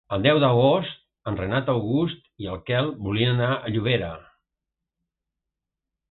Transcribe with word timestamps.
El 0.15 0.21
deu 0.25 0.37
d'agost 0.43 1.01
en 1.31 1.35
Renat 1.41 1.67
August 1.73 2.23
i 2.45 2.49
en 2.53 2.63
Quel 2.69 2.89
voldrien 3.07 3.35
anar 3.43 3.49
a 3.67 3.73
Llobera. 3.75 4.09